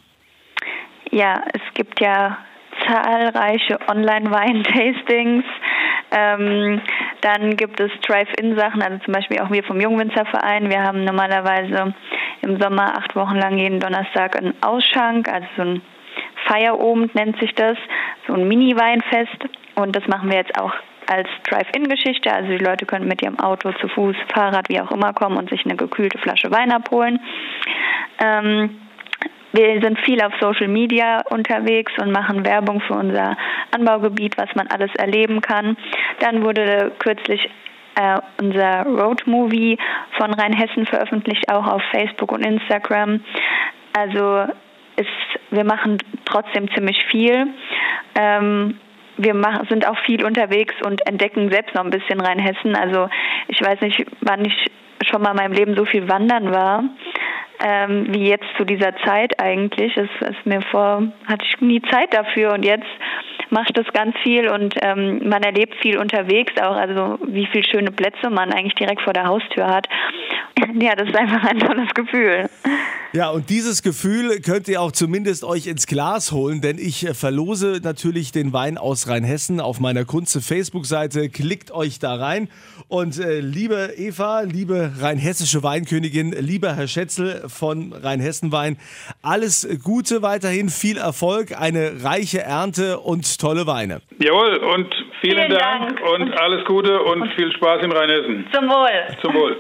Ja, 1.09 1.41
es 1.53 1.61
gibt 1.73 2.01
ja 2.01 2.37
zahlreiche 2.85 3.79
Online-Wein-Tastings. 3.87 5.45
Ähm, 6.11 6.81
dann 7.21 7.55
gibt 7.55 7.79
es 7.79 7.89
Drive-In-Sachen, 8.05 8.81
also 8.81 8.97
zum 9.05 9.13
Beispiel 9.13 9.39
auch 9.39 9.51
wir 9.51 9.63
vom 9.63 9.79
Jungwinzerverein. 9.79 10.69
Wir 10.69 10.83
haben 10.83 11.05
normalerweise 11.05 11.95
im 12.41 12.59
Sommer 12.59 12.97
acht 12.97 13.15
Wochen 13.15 13.37
lang 13.37 13.57
jeden 13.57 13.79
Donnerstag 13.79 14.35
einen 14.35 14.61
Ausschank, 14.61 15.29
also 15.31 15.47
so 15.55 15.61
ein 15.61 15.81
Feierabend 16.45 17.15
nennt 17.15 17.39
sich 17.39 17.55
das, 17.55 17.77
so 18.27 18.33
ein 18.33 18.49
Mini-Weinfest. 18.49 19.45
Und 19.75 19.95
das 19.95 20.05
machen 20.07 20.29
wir 20.29 20.39
jetzt 20.39 20.59
auch 20.59 20.73
als 21.07 21.27
Drive-In-Geschichte. 21.49 22.31
Also 22.33 22.49
die 22.49 22.63
Leute 22.63 22.85
können 22.85 23.07
mit 23.07 23.21
ihrem 23.21 23.39
Auto, 23.39 23.71
zu 23.73 23.87
Fuß, 23.87 24.15
Fahrrad, 24.33 24.69
wie 24.69 24.79
auch 24.81 24.91
immer 24.91 25.13
kommen 25.13 25.37
und 25.37 25.49
sich 25.49 25.65
eine 25.65 25.75
gekühlte 25.75 26.17
Flasche 26.17 26.51
Wein 26.51 26.71
abholen. 26.71 27.19
Ähm, 28.19 28.79
wir 29.53 29.79
sind 29.81 29.99
viel 29.99 30.19
auf 30.21 30.33
Social 30.41 30.67
Media 30.67 31.21
unterwegs 31.29 31.93
und 31.99 32.11
machen 32.11 32.43
Werbung 32.43 32.81
für 32.81 32.93
unser 32.93 33.37
Anbaugebiet, 33.71 34.35
was 34.37 34.49
man 34.55 34.67
alles 34.67 34.89
erleben 34.95 35.41
kann. 35.41 35.77
Dann 36.19 36.43
wurde 36.43 36.91
kürzlich 36.97 37.49
äh, 37.95 38.19
unser 38.41 38.83
Road 38.83 39.27
Movie 39.27 39.77
von 40.17 40.33
Rheinhessen 40.33 40.87
veröffentlicht, 40.87 41.51
auch 41.51 41.67
auf 41.67 41.83
Facebook 41.91 42.31
und 42.31 42.43
Instagram. 42.43 43.23
Also 43.95 44.47
ist, 44.95 45.07
wir 45.51 45.63
machen 45.63 45.99
trotzdem 46.25 46.67
ziemlich 46.73 47.03
viel. 47.05 47.47
Ähm, 48.15 48.79
wir 49.17 49.33
machen, 49.33 49.67
sind 49.69 49.87
auch 49.87 49.97
viel 50.05 50.25
unterwegs 50.25 50.73
und 50.85 51.05
entdecken 51.07 51.51
selbst 51.51 51.75
noch 51.75 51.83
ein 51.83 51.89
bisschen 51.89 52.19
Rheinhessen. 52.19 52.75
Also 52.75 53.09
ich 53.47 53.61
weiß 53.61 53.81
nicht, 53.81 54.05
wann 54.21 54.45
ich 54.45 54.71
schon 55.09 55.21
mal 55.21 55.31
in 55.31 55.37
meinem 55.37 55.53
Leben 55.53 55.75
so 55.75 55.85
viel 55.85 56.07
wandern 56.07 56.51
war, 56.51 56.83
ähm, 57.63 58.07
wie 58.09 58.27
jetzt 58.27 58.45
zu 58.57 58.65
dieser 58.65 58.95
Zeit 59.05 59.39
eigentlich. 59.39 59.95
Es 59.97 60.09
ist 60.27 60.45
mir 60.45 60.61
vor, 60.61 61.03
hatte 61.27 61.45
ich 61.45 61.61
nie 61.61 61.81
Zeit 61.81 62.13
dafür 62.13 62.53
und 62.53 62.65
jetzt 62.65 62.87
mache 63.49 63.65
ich 63.67 63.73
das 63.73 63.93
ganz 63.93 64.17
viel 64.23 64.49
und 64.49 64.75
ähm, 64.81 65.29
man 65.29 65.43
erlebt 65.43 65.75
viel 65.81 65.97
unterwegs 65.97 66.53
auch, 66.61 66.75
also 66.75 67.19
wie 67.27 67.45
viele 67.47 67.63
schöne 67.63 67.91
Plätze 67.91 68.29
man 68.29 68.51
eigentlich 68.51 68.75
direkt 68.75 69.01
vor 69.01 69.13
der 69.13 69.25
Haustür 69.25 69.67
hat. 69.67 69.87
Ja, 70.79 70.95
das 70.95 71.09
ist 71.09 71.17
einfach 71.17 71.43
ein 71.43 71.59
tolles 71.59 71.93
Gefühl. 71.93 72.49
Ja, 73.15 73.29
und 73.29 73.51
dieses 73.51 73.83
Gefühl 73.83 74.41
könnt 74.41 74.67
ihr 74.67 74.81
auch 74.81 74.91
zumindest 74.91 75.43
euch 75.43 75.67
ins 75.67 75.85
Glas 75.85 76.31
holen, 76.31 76.61
denn 76.61 76.79
ich 76.79 77.05
äh, 77.05 77.13
verlose 77.13 77.79
natürlich 77.83 78.31
den 78.31 78.53
Wein 78.53 78.79
aus 78.79 79.07
Rheinhessen 79.07 79.59
auf 79.59 79.79
meiner 79.79 80.03
Kunze 80.03 80.41
Facebook-Seite. 80.41 81.29
Klickt 81.29 81.69
euch 81.69 81.99
da 81.99 82.15
rein. 82.15 82.49
Und 82.87 83.19
äh, 83.19 83.39
liebe 83.39 83.93
Eva, 83.97 84.41
liebe 84.41 84.93
rheinhessische 84.99 85.61
Weinkönigin, 85.61 86.31
lieber 86.31 86.75
Herr 86.75 86.87
Schätzel 86.87 87.43
von 87.49 87.93
Rheinhessen 87.93 88.51
Wein, 88.51 88.77
alles 89.21 89.67
Gute 89.83 90.23
weiterhin, 90.23 90.69
viel 90.69 90.97
Erfolg, 90.97 91.55
eine 91.55 92.03
reiche 92.03 92.41
Ernte 92.41 92.99
und 92.99 93.39
tolle 93.39 93.67
Weine. 93.67 94.01
Jawohl, 94.17 94.57
und 94.57 94.91
vielen, 95.21 95.37
vielen 95.37 95.49
Dank, 95.51 95.99
Dank, 95.99 96.01
und 96.13 96.33
alles 96.39 96.65
Gute 96.65 96.99
und 96.99 97.31
viel 97.35 97.51
Spaß 97.51 97.83
in 97.83 97.91
Rheinhessen. 97.91 98.47
Zum 98.51 98.67
Wohl. 98.67 99.17
Zum 99.21 99.35
Wohl. 99.35 99.55